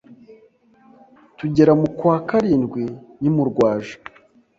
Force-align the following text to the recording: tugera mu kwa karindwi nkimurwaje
tugera 1.37 1.71
mu 1.79 1.87
kwa 1.97 2.15
karindwi 2.27 2.83
nkimurwaje 3.19 3.93